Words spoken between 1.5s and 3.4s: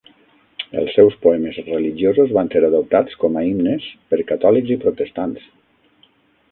religiosos van ser adoptats com